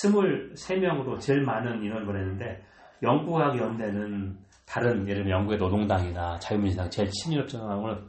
23명으로 0.00 1.20
제일 1.20 1.42
많은 1.42 1.82
인원을 1.82 2.06
보냈는데 2.06 2.64
영국하고 3.02 3.58
연대는 3.58 4.38
다른 4.66 5.06
예를 5.06 5.24
들면 5.24 5.30
영국의 5.30 5.58
노동당이나 5.58 6.38
자유민주당 6.38 6.88
제일 6.88 7.10
친유럽 7.10 7.48
정당은 7.48 8.06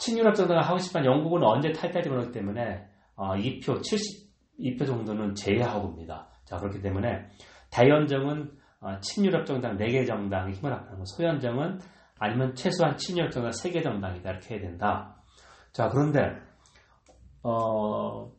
친유럽 0.00 0.34
정당을 0.34 0.62
하고 0.62 0.78
싶지만 0.78 1.06
영국은 1.06 1.42
언제 1.44 1.70
탈퇴할지 1.72 2.08
모르기 2.08 2.32
때문에 2.32 2.88
어, 3.14 3.34
2표 3.34 3.82
72표 4.58 4.86
정도는 4.86 5.34
제외하고 5.34 5.88
옵니다. 5.88 6.28
자 6.44 6.56
그렇기 6.58 6.80
때문에 6.80 7.28
대연정은 7.70 8.50
어, 8.80 9.00
친유럽 9.00 9.46
정당 9.46 9.76
4개 9.76 10.06
정당이 10.06 10.52
힘을 10.52 10.72
합하는 10.72 10.98
거 10.98 11.04
소연정은 11.04 11.80
아니면 12.18 12.54
최소한 12.54 12.96
친유럽 12.96 13.32
정당 13.32 13.50
3개 13.50 13.82
정당이다 13.82 14.30
이렇게 14.30 14.54
해야 14.54 14.62
된다. 14.62 15.16
자 15.72 15.88
그런데 15.88 16.36
어, 17.42 18.30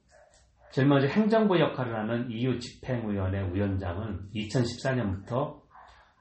제일 0.71 0.87
먼저 0.87 1.07
행정부 1.07 1.59
역할을 1.59 1.95
하는 1.95 2.29
EU 2.29 2.59
집행위원회 2.59 3.51
위원장은 3.53 4.29
2014년부터 4.33 5.61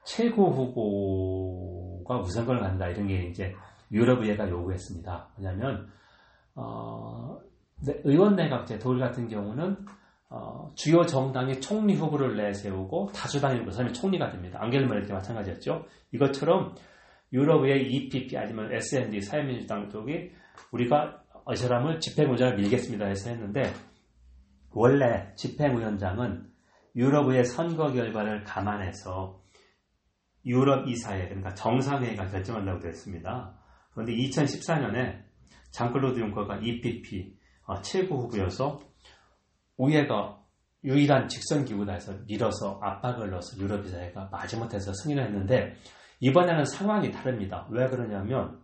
최고 0.05 0.51
후보가 0.51 2.19
우선권을 2.19 2.61
갖는다 2.61 2.87
이런 2.87 3.07
게 3.07 3.27
이제 3.27 3.53
유럽의회가 3.91 4.49
요구했습니다. 4.49 5.29
왜냐하면 5.37 5.89
어, 6.55 7.37
의원 8.03 8.35
내각제 8.35 8.79
독일 8.79 8.99
같은 8.99 9.27
경우는 9.27 9.77
어, 10.29 10.71
주요 10.75 11.05
정당이 11.05 11.61
총리 11.61 11.95
후보를 11.95 12.35
내세우고 12.35 13.11
다수당이 13.13 13.63
그 13.63 13.71
사람이 13.71 13.93
총리가 13.93 14.29
됩니다. 14.29 14.59
앙겔 14.61 14.87
메르켈 14.87 15.13
마찬가지였죠. 15.13 15.85
이것처럼 16.11 16.75
유럽의 17.31 17.91
EPP 17.91 18.37
아니면 18.37 18.73
SND 18.73 19.21
사회민주당 19.21 19.89
쪽이 19.89 20.31
우리가 20.71 21.23
이 21.51 21.55
사람을 21.55 21.99
집행위원장을 21.99 22.55
밀겠습니다 22.57 23.05
해서 23.05 23.29
했는데 23.29 23.71
원래 24.71 25.33
집행위원장은 25.35 26.45
유럽의 26.95 27.45
선거 27.45 27.91
결과를 27.91 28.43
감안해서 28.43 29.41
유럽 30.45 30.87
이사회 30.87 31.25
그러니까 31.27 31.53
정상회의가 31.53 32.27
결정한다고 32.27 32.79
되어 32.79 32.91
있습니다. 32.91 33.53
그런데 33.91 34.13
2014년에 34.13 35.23
장클로드 35.71 36.19
용커가 36.19 36.57
EPP 36.57 37.36
어, 37.67 37.81
최고 37.81 38.17
후보여서 38.21 38.79
우회가 39.77 40.39
유일한 40.83 41.27
직선 41.27 41.65
기구다해서 41.65 42.13
밀어서 42.25 42.79
압박을 42.81 43.29
넣어서 43.29 43.57
유럽 43.57 43.85
이사회가 43.85 44.29
마지못해서 44.31 44.93
승인을 44.93 45.25
했는데 45.25 45.75
이번에는 46.19 46.65
상황이 46.65 47.11
다릅니다. 47.11 47.67
왜 47.69 47.87
그러냐면 47.89 48.59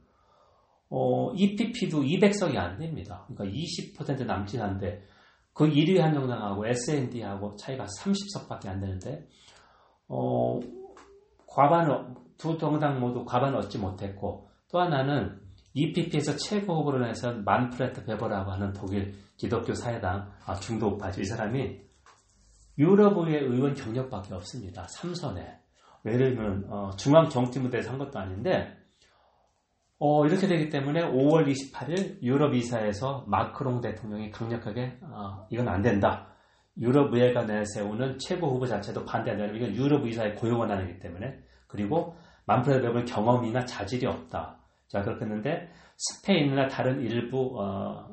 어, 0.89 1.33
EPP도 1.33 2.01
200석이 2.01 2.55
안 2.55 2.77
됩니다. 2.77 3.25
그러니까 3.27 3.57
20% 3.57 4.25
남짓 4.25 4.61
한데 4.61 5.03
그 5.53 5.65
1위 5.65 5.99
한정당하고 5.99 6.65
SND하고 6.65 7.55
차이가 7.57 7.85
30석밖에 7.85 8.67
안 8.69 8.79
되는데 8.79 9.27
어, 10.07 10.59
과반 11.45 12.15
두 12.37 12.57
정당 12.57 12.99
모두 12.99 13.25
과반 13.25 13.53
얻지 13.55 13.79
못했고 13.79 14.49
또 14.71 14.79
하나는 14.79 15.42
EPP에서 15.73 16.35
최고 16.37 16.75
후보로 16.79 17.07
해서 17.07 17.33
만프레트 17.33 18.05
베버라고 18.05 18.51
하는 18.51 18.73
독일 18.73 19.13
기독교 19.37 19.73
사회당 19.73 20.31
아, 20.45 20.53
중도파죠. 20.55 21.21
이 21.21 21.25
사람이 21.25 21.81
유럽의 22.77 23.43
의원 23.43 23.73
경력밖에 23.73 24.33
없습니다. 24.35 24.85
3선에. 24.95 25.57
예를 26.05 26.35
들면 26.35 26.65
어, 26.69 26.91
중앙 26.97 27.29
경제무대에서 27.29 27.91
한 27.91 27.97
것도 27.97 28.19
아닌데 28.19 28.77
어, 29.99 30.25
이렇게 30.25 30.47
되기 30.47 30.69
때문에 30.69 31.01
5월 31.01 31.47
28일 31.47 32.21
유럽 32.21 32.53
이사에서 32.53 33.23
마크롱 33.27 33.81
대통령이 33.81 34.31
강력하게 34.31 34.99
어, 35.01 35.47
이건 35.49 35.67
안 35.69 35.81
된다. 35.81 36.27
유럽 36.77 37.13
의회가 37.13 37.45
내세우는 37.45 38.17
최고 38.19 38.49
후보 38.49 38.65
자체도 38.65 39.05
반대한다. 39.05 39.45
이건 39.55 39.75
유럽 39.75 40.05
의사의 40.05 40.35
고용 40.35 40.59
원안이기 40.59 40.99
때문에 40.99 41.39
그리고 41.67 42.15
만프레드 42.45 42.81
베버의 42.81 43.05
경험이나 43.05 43.65
자질이 43.65 44.05
없다. 44.05 44.62
자 44.93 45.01
그렇게 45.01 45.25
했는데 45.25 45.71
스페인이나 45.97 46.67
다른 46.67 47.01
일부 47.01 47.59
어, 47.59 48.07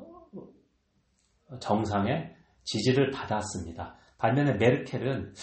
정상의 1.59 2.35
지지를 2.63 3.11
받았습니다. 3.11 3.97
반면에 4.17 4.53
메르켈은 4.53 5.35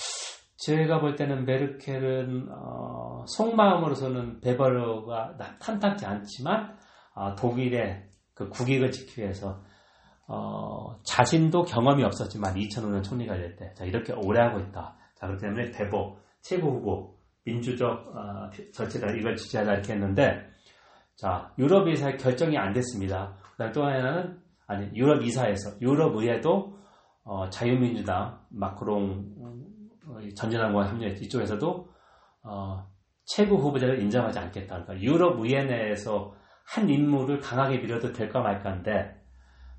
제가 0.57 1.01
볼 1.01 1.15
때는 1.15 1.45
메르켈은 1.45 2.49
어, 2.51 3.25
속마음으로서는 3.29 4.41
베버르가 4.41 5.37
탄탄치 5.61 6.05
않지만 6.07 6.77
어, 7.15 7.37
독일의 7.37 8.09
그 8.35 8.49
국익을 8.49 8.91
지키기 8.91 9.21
위해서 9.21 9.63
어, 10.27 11.01
자신도 11.05 11.67
경험이 11.67 12.03
없었지만 12.03 12.55
2005년 12.57 13.05
총리가 13.05 13.37
될 13.37 13.57
때, 13.57 13.73
자, 13.75 13.85
이렇게 13.85 14.13
오래 14.13 14.43
하고 14.43 14.59
있다. 14.59 14.99
자, 15.15 15.27
그렇기 15.27 15.41
때문에 15.41 15.71
베버, 15.71 16.19
최고 16.43 16.71
후보, 16.71 17.17
민주적, 17.45 17.89
어, 17.91 18.51
절차다, 18.75 19.13
이걸 19.13 19.37
지지하자 19.37 19.73
이렇게 19.73 19.95
했는데, 19.95 20.47
자, 21.19 21.53
유럽 21.59 21.89
이사의 21.89 22.17
결정이 22.17 22.57
안 22.57 22.73
됐습니다. 22.73 23.37
그 23.53 23.57
다음 23.59 23.73
또 23.73 23.85
하나는, 23.85 24.39
아니, 24.69 24.89
유럽 24.95 25.21
이사에서, 25.21 25.81
유럽 25.81 26.15
의회도, 26.15 26.79
어, 27.25 27.51
자유민주당, 27.51 28.41
마크롱, 28.51 29.27
어, 30.07 30.19
전진당과 30.37 30.91
합류했 30.91 31.21
이쪽에서도, 31.21 31.89
어, 32.45 32.87
최고 33.25 33.57
후보자를 33.57 34.01
인정하지 34.01 34.39
않겠다. 34.39 34.85
그러니까 34.85 35.01
유럽 35.03 35.41
의회 35.41 35.65
내에서 35.65 36.37
한 36.65 36.89
인물을 36.89 37.41
강하게 37.41 37.79
밀어도 37.79 38.13
될까 38.13 38.41
말까인데, 38.41 39.21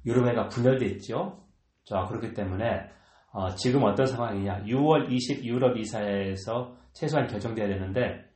유럽회가 0.05 0.50
분열됐죠. 0.50 1.46
자, 1.86 2.05
그렇기 2.05 2.34
때문에 2.34 2.89
어, 3.31 3.53
지금 3.55 3.84
어떤 3.84 4.05
상황이냐. 4.05 4.63
6월 4.63 5.12
20 5.12 5.46
유럽 5.46 5.77
이사에서 5.77 6.75
최소한 6.93 7.27
결정돼야 7.27 7.67
되는데 7.67 8.28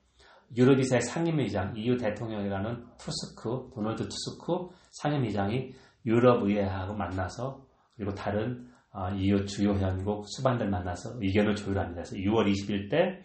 유럽 0.56 0.80
이사회 0.80 1.02
상임의장 1.02 1.76
EU 1.76 1.98
대통령이라는 1.98 2.86
투스크 2.98 3.72
도널드 3.74 4.08
투스크 4.08 4.70
상임의장이 4.92 5.74
유럽 6.06 6.44
의회하고 6.44 6.94
만나서 6.94 7.66
그리고 7.96 8.14
다른 8.14 8.68
어, 8.92 9.10
EU 9.10 9.46
주요 9.46 9.74
회원국 9.74 10.26
수반들 10.28 10.70
만나서 10.70 11.16
의견을 11.20 11.56
조율합니다. 11.56 12.04
그래서 12.04 12.16
6월 12.16 12.52
20일 12.52 12.92
때 12.92 13.24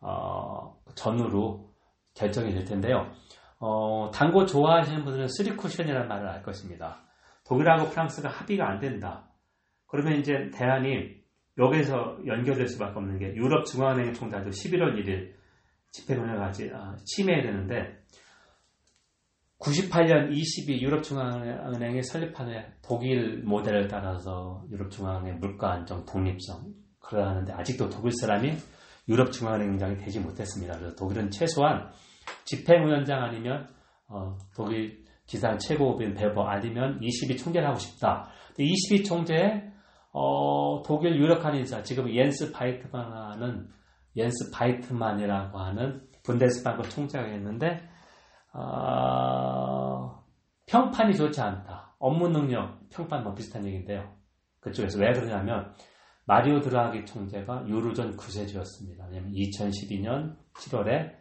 어, 0.00 0.76
전후로 0.94 1.70
결정이 2.14 2.52
될 2.52 2.64
텐데요. 2.64 3.10
어, 3.58 4.10
당구 4.12 4.46
좋아하시는 4.46 5.04
분들은 5.04 5.28
쓰리쿠션이라는 5.28 6.08
말을 6.08 6.28
알 6.28 6.42
것입니다. 6.42 7.02
독일하고 7.46 7.90
프랑스가 7.90 8.28
합의가 8.28 8.68
안 8.68 8.78
된다. 8.78 9.28
그러면 9.86 10.18
이제 10.18 10.50
대안이 10.54 11.22
여기에서 11.58 12.18
연결될 12.26 12.66
수밖에 12.66 12.98
없는 12.98 13.18
게 13.18 13.34
유럽 13.34 13.64
중앙은행 13.66 14.14
총장도 14.14 14.50
11월 14.50 14.94
1일 15.00 15.34
집행을 15.94 16.36
가지 16.38 16.70
아, 16.74 16.96
침해해야 17.04 17.44
되는데 17.44 17.98
98년 19.60 20.32
22 20.32 20.82
유럽 20.82 21.02
중앙은행이 21.02 22.02
설립하는 22.02 22.64
독일 22.82 23.42
모델을 23.44 23.86
따라서 23.86 24.64
유럽 24.70 24.90
중앙은행 24.90 25.38
물가 25.38 25.72
안정 25.72 26.04
독립성 26.04 26.74
그러하는데 26.98 27.52
아직도 27.52 27.88
독일 27.88 28.12
사람이 28.12 28.52
유럽 29.08 29.30
중앙은행장이 29.30 29.98
되지 29.98 30.18
못했습니다. 30.18 30.76
그래서 30.76 30.96
독일은 30.96 31.30
최소한 31.30 31.88
집행위원장 32.44 33.22
아니면 33.22 33.68
어, 34.08 34.36
독일 34.54 35.04
기상 35.26 35.58
최고급인 35.58 36.14
베버 36.14 36.42
아니면 36.42 36.98
22 37.00 37.36
총재를 37.36 37.68
하고 37.68 37.78
싶다. 37.78 38.28
22 38.58 39.04
총재 39.04 39.72
어, 40.12 40.82
독일 40.84 41.16
유력한 41.16 41.54
인사 41.54 41.82
지금 41.82 42.12
옌스 42.12 42.52
바이트만은 42.52 43.68
옌스 44.16 44.50
바이트만이라고 44.52 45.58
하는 45.58 46.06
분데스방크 46.22 46.88
총재가 46.88 47.26
있는데 47.28 47.88
어, 48.52 50.22
평판이 50.66 51.16
좋지 51.16 51.40
않다. 51.40 51.94
업무 51.98 52.28
능력 52.28 52.88
평판 52.90 53.24
뭐 53.24 53.34
비슷한 53.34 53.64
얘기인데요. 53.66 54.14
그쪽에서 54.60 54.98
왜 54.98 55.12
그러냐면 55.12 55.72
마리오 56.26 56.60
드라기 56.60 57.04
총재가 57.04 57.66
유로존 57.68 58.16
구세주였습니다. 58.16 59.06
왜냐하면 59.06 59.32
2012년 59.32 60.36
7월에 60.54 61.14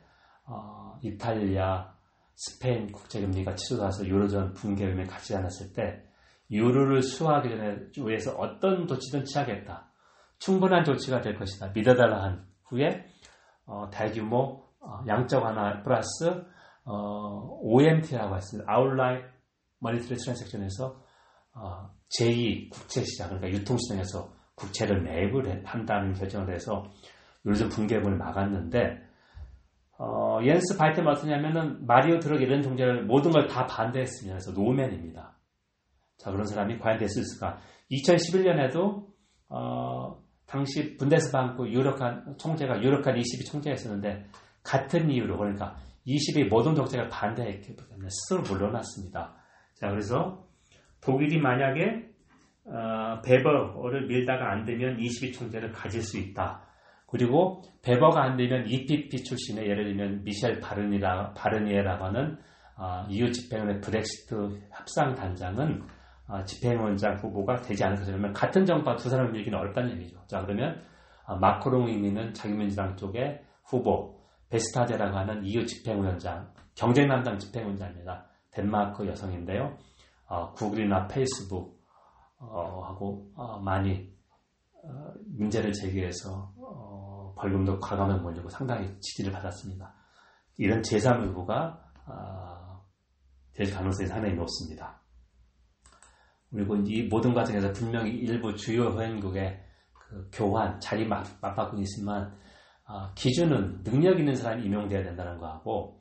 어, 0.46 0.98
이탈리아 1.02 1.94
스페인 2.36 2.92
국채금리가 2.92 3.56
치솟아서 3.56 4.06
유로존 4.06 4.54
붕괴 4.54 4.86
위험에 4.86 5.04
갖지 5.04 5.36
않았을 5.36 5.74
때 5.74 6.04
유로를 6.50 7.02
수호하기 7.02 7.50
전에 7.50 7.78
위해서 8.06 8.34
어떤 8.36 8.88
조치든 8.88 9.26
취하겠다. 9.26 9.92
충분한 10.40 10.84
조치가 10.84 11.22
될 11.22 11.36
것이다. 11.36 11.72
믿어달라 11.74 12.24
한 12.24 12.46
후에 12.74 13.06
어, 13.66 13.90
대규모 13.92 14.64
어, 14.80 15.04
양적 15.08 15.46
하나 15.46 15.82
플러스 15.84 16.44
어, 16.86 17.60
OMT라고 17.62 18.36
했습니다. 18.36 18.72
Outline 18.72 19.24
Monetary 19.82 20.18
Transaction에서 20.18 21.02
어, 21.56 21.90
제2 22.20 22.70
국채시장 22.72 23.30
그러니까 23.30 23.50
유통시장에서 23.60 24.34
국채를 24.56 25.02
매입을 25.02 25.64
한다는 25.66 26.14
결정을 26.14 26.54
해서 26.54 26.84
유로존 27.46 27.70
붕괴분을 27.70 28.18
막았는데 28.18 29.04
어, 30.00 30.40
옌스 30.44 30.78
바이트는 30.78 31.08
어떠냐면은 31.08 31.86
마리오 31.86 32.20
드럭 32.20 32.42
이런 32.42 32.62
종자를 32.62 33.06
모든 33.06 33.32
걸 33.32 33.48
다. 33.48 33.68
그래서 33.68 34.52
노맨입니다. 34.52 35.38
자 36.18 36.32
그런 36.32 36.46
사람이 36.46 36.80
과연 36.80 36.98
될 36.98 37.08
수 37.08 37.20
있을까? 37.20 37.60
2011년에도 37.92 39.06
어, 39.50 40.23
당시 40.54 40.96
분데스방크 40.98 41.68
유력한 41.70 42.38
총재가 42.38 42.84
유력한 42.84 43.18
22 43.18 43.44
총재였었는데 43.46 44.28
같은 44.62 45.10
이유로 45.10 45.36
그러니까 45.36 45.76
20의 46.06 46.48
모든 46.48 46.76
정책을 46.76 47.10
반대했기 47.10 47.76
때문에 47.76 48.08
스스로 48.08 48.44
물러났습니다. 48.44 49.34
자 49.74 49.90
그래서 49.90 50.46
독일이 51.02 51.40
만약에 51.40 52.08
어, 52.66 53.20
베버를 53.26 54.06
밀다가 54.06 54.52
안 54.52 54.64
되면 54.64 55.00
22 55.00 55.34
총재를 55.34 55.72
가질 55.72 56.04
수 56.04 56.20
있다. 56.20 56.62
그리고 57.08 57.64
베버가 57.82 58.22
안 58.22 58.38
되면 58.38 58.68
EPP 58.68 59.24
출신의 59.24 59.68
예를 59.68 59.86
들면 59.86 60.24
미셸 60.24 60.60
바르니라, 60.60 61.34
바르니에라고 61.34 62.06
하는 62.06 62.38
어, 62.78 63.08
EU 63.10 63.32
집행원의 63.32 63.82
브렉시트 63.82 64.62
협상 64.72 65.16
단장은 65.16 65.82
어, 65.82 65.88
집행원장 66.46 67.16
후보가 67.18 67.62
되지 67.62 67.84
않을 67.84 67.98
것이라면 67.98 68.34
같은 68.34 68.66
정파 68.66 68.96
두 68.96 69.10
사람을 69.10 69.32
밀기는 69.32 69.58
어렵다는 69.58 69.92
얘기죠. 69.92 70.26
자 70.28 70.42
그러면 70.42 70.82
어, 71.26 71.36
마크롱 71.38 71.88
의미는 71.88 72.34
자유민주당 72.34 72.96
쪽의 72.96 73.44
후보 73.66 74.20
베스타제라고 74.50 75.18
하는 75.18 75.44
EU 75.46 75.66
집행위원장 75.66 76.52
경쟁 76.76 77.08
담당 77.08 77.38
집행위원장입니다. 77.38 78.26
덴마크 78.52 79.08
여성인데요. 79.08 79.78
어, 80.28 80.52
구글이나 80.54 81.08
페이스북 81.08 81.82
어, 82.40 82.84
하고 82.86 83.32
어, 83.36 83.60
많이 83.60 84.12
어, 84.84 85.14
문제를 85.38 85.72
제기해서 85.72 86.54
어, 86.58 87.34
벌금도 87.38 87.80
과감하게 87.80 88.22
몰리고 88.22 88.50
상당히 88.50 88.88
지지를 89.00 89.32
받았습니다. 89.32 89.94
이런 90.58 90.82
제3 90.82 91.26
후보가 91.28 91.82
어, 92.08 92.84
될 93.54 93.72
가능성이 93.74 94.08
상당히 94.08 94.36
높습니다. 94.36 95.03
그리고 96.54 96.76
이 96.76 97.04
모든 97.04 97.34
과정에서 97.34 97.74
분명히 97.74 98.12
일부 98.12 98.56
주요 98.56 98.92
회원국의 98.92 99.60
그 99.94 100.30
교환, 100.32 100.80
자리 100.80 101.06
맞, 101.06 101.26
맞바꾸고 101.42 101.82
있지만 101.82 102.32
기준은 103.16 103.84
능력 103.84 104.20
있는 104.20 104.36
사람이 104.36 104.64
임용돼야 104.64 105.04
된다는 105.04 105.40
거하고 105.40 106.00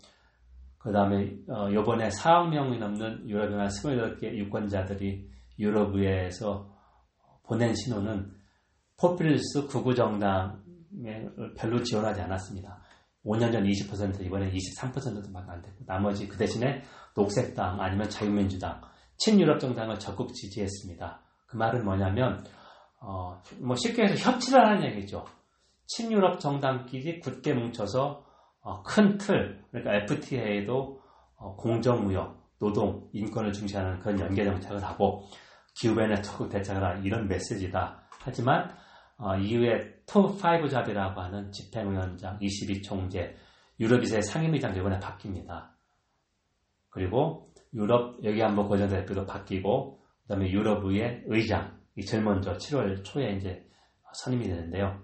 그 0.76 0.92
다음에 0.92 1.24
이번에 1.70 2.08
4억 2.08 2.50
명이 2.50 2.78
넘는 2.78 3.28
유럽연합 3.28 3.68
28개 3.68 4.24
유권자들이 4.34 5.30
유럽의회에서 5.58 6.70
보낸 7.44 7.74
신호는 7.74 8.32
포퓰리스 9.00 9.66
구구 9.68 9.94
정당에 9.94 11.28
별로 11.56 11.82
지원하지 11.82 12.20
않았습니다. 12.20 12.82
5년 13.24 13.52
전 13.52 13.64
20% 13.64 14.20
이번에 14.20 14.50
23%도 14.50 15.32
밖에 15.32 15.50
안 15.50 15.62
되고 15.62 15.76
나머지 15.86 16.28
그 16.28 16.36
대신에 16.36 16.82
녹색당 17.14 17.80
아니면 17.80 18.10
자유민주당 18.10 18.80
친유럽 19.22 19.60
정당을 19.60 19.98
적극 20.00 20.34
지지했습니다. 20.34 21.20
그 21.46 21.56
말은 21.56 21.84
뭐냐면 21.84 22.44
어, 23.00 23.40
뭐 23.60 23.76
쉽게 23.76 24.04
해서 24.04 24.14
협치를 24.30 24.64
하는 24.64 24.84
얘기죠. 24.84 25.24
친유럽 25.86 26.40
정당끼리 26.40 27.20
굳게 27.20 27.54
뭉쳐서 27.54 28.24
어, 28.62 28.82
큰 28.82 29.18
틀, 29.18 29.62
그러니까 29.70 29.94
FTA도 30.04 31.00
어, 31.36 31.56
공정무역 31.56 32.42
노동, 32.58 33.08
인권을 33.12 33.52
중시하는 33.52 33.98
그런 34.00 34.18
연계 34.20 34.44
정책을 34.44 34.82
하고 34.82 35.24
기후변화에 35.74 36.22
적극 36.22 36.48
대책을 36.48 36.82
하는 36.82 37.04
이런 37.04 37.28
메시지다. 37.28 38.02
하지만 38.20 38.74
어, 39.18 39.36
이후에 39.36 40.02
톱5 40.06 40.68
잡이라고 40.68 41.20
하는 41.20 41.50
집행위원장, 41.52 42.38
22총재, 42.40 43.34
유럽이사의 43.78 44.22
상임의장 44.22 44.76
이번에 44.76 44.98
바뀝니다. 44.98 45.70
그리고 46.90 47.51
유럽 47.74 48.22
여기 48.24 48.40
한번 48.40 48.68
고전 48.68 48.88
대표도 48.88 49.26
바뀌고 49.26 50.00
그다음에 50.22 50.50
유럽의 50.50 51.24
의장 51.26 51.78
이 51.96 52.04
제일 52.04 52.22
먼저 52.22 52.54
7월 52.54 53.04
초에 53.04 53.36
이제 53.36 53.66
선임이 54.14 54.46
되는데요. 54.46 55.00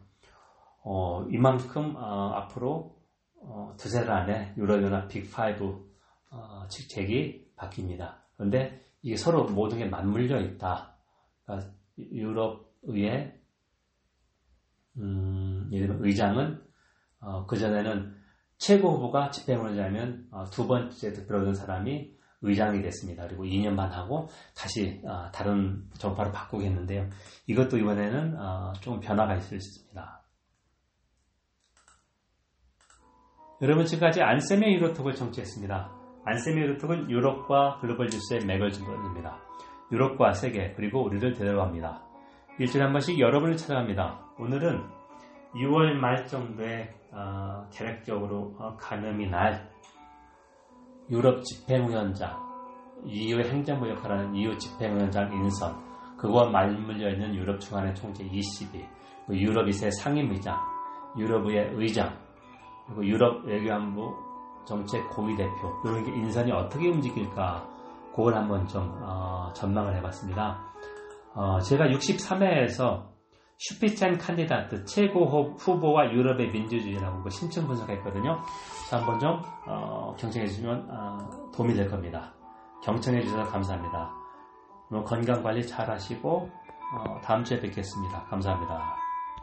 어, 0.83 1.24
이만큼 1.31 1.96
어, 1.96 2.33
앞으로 2.35 2.96
어, 3.40 3.74
두세 3.78 4.04
달 4.04 4.22
안에 4.22 4.54
유럽연합 4.57 5.09
빅5 5.09 5.85
어, 6.31 6.66
직책이 6.68 7.52
바뀝니다. 7.57 8.16
그런데 8.37 8.85
이게 9.02 9.16
서로 9.16 9.44
모든 9.44 9.78
게 9.78 9.87
맞물려 9.87 10.40
있다. 10.40 10.94
그러니까 11.44 11.70
유럽의 11.98 13.38
음, 14.98 15.68
예를 15.72 15.88
들면 15.88 16.04
의장은 16.04 16.62
어, 17.20 17.46
그전에는 17.46 18.16
최고 18.59 18.94
후보가 18.94 19.31
집행위원장이면 19.31 20.28
어, 20.31 20.44
두 20.46 20.66
번째 20.66 21.12
득표를 21.12 21.42
얻은 21.42 21.54
사람이 21.54 22.17
의장이 22.42 22.83
됐습니다. 22.83 23.27
그리고 23.27 23.44
2년 23.44 23.77
반 23.77 23.90
하고 23.90 24.29
다시 24.57 25.01
어, 25.05 25.31
다른 25.33 25.85
정파로 25.98 26.31
바꾸겠는데요. 26.33 27.09
이것도 27.46 27.79
이번에는 27.79 28.37
어, 28.38 28.72
좀 28.81 29.01
변화가 29.01 29.35
있을 29.37 29.61
수 29.61 29.79
있습니다. 29.79 30.22
여러분 33.61 33.85
지금까지 33.85 34.22
안세미 34.22 34.74
유로톡을 34.77 35.14
청취했습니다. 35.14 35.92
안세미 36.24 36.61
유로톡은 36.61 37.11
유럽과 37.11 37.79
글로벌 37.81 38.07
뉴스의 38.07 38.44
맥을 38.46 38.70
짚어줍니다. 38.70 39.37
유럽과 39.90 40.33
세계 40.33 40.74
그리고 40.74 41.03
우리를 41.05 41.33
되돌아갑니다. 41.33 42.05
일주일에 42.61 42.85
한 42.85 42.92
번씩 42.92 43.18
여러분을 43.18 43.57
찾아갑니다. 43.57 44.35
오늘은 44.38 44.85
6월 45.55 45.94
말 45.94 46.27
정도에 46.27 46.94
어, 47.11 47.66
계획적으로 47.72 48.55
어, 48.59 48.77
가늠이 48.77 49.29
날 49.29 49.70
유럽 51.10 51.42
집행위원장 51.42 52.36
EU 53.06 53.40
행정부 53.40 53.88
역할을 53.90 54.18
하는 54.18 54.34
EU 54.34 54.56
집행위원장 54.58 55.32
인선 55.32 55.76
그와 56.16 56.50
말물려 56.50 57.10
있는 57.10 57.34
유럽 57.34 57.60
중앙회 57.60 57.94
총재 57.94 58.24
ECB 58.24 58.84
유럽 59.30 59.68
이세 59.68 59.90
상임의장 59.90 60.58
유럽의 61.16 61.70
의장 61.74 62.16
그리고 62.86 63.06
유럽 63.06 63.44
외교안보 63.44 64.14
정책 64.66 65.08
고위 65.10 65.36
대표 65.36 65.72
이런 65.84 66.04
게 66.04 66.10
인선이 66.12 66.52
어떻게 66.52 66.88
움직일까 66.88 67.66
그걸 68.14 68.34
한번 68.34 68.66
좀 68.66 68.82
어, 69.02 69.48
전망을 69.54 69.96
해봤습니다. 69.96 70.60
어, 71.34 71.60
제가 71.60 71.86
63회에서 71.86 73.06
슈피첸 73.58 74.18
칸디다트 74.18 74.84
최고 74.84 75.26
후보와 75.58 76.12
유럽의 76.12 76.50
민주주의라고 76.50 77.22
그 77.22 77.30
심층 77.30 77.66
분석했거든요. 77.66 78.40
한번 78.90 79.18
좀 79.18 79.42
어, 79.66 80.14
경청해 80.16 80.46
주시면 80.46 80.88
어, 80.90 81.50
도움이 81.52 81.74
될 81.74 81.88
겁니다. 81.88 82.32
경청해 82.84 83.22
주셔서 83.22 83.50
감사합니다. 83.50 84.10
건강 85.04 85.42
관리 85.42 85.66
잘 85.66 85.90
하시고 85.90 86.48
어, 86.94 87.20
다음 87.22 87.44
주에 87.44 87.60
뵙겠습니다. 87.60 88.24
감사합니다. 88.24 89.07